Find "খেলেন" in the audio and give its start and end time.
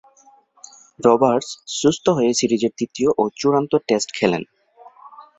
4.17-4.43